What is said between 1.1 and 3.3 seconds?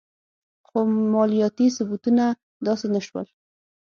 مالیاتي ثبتونه داسې نه شول.